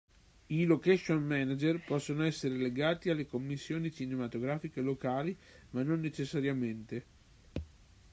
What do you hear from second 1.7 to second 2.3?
possono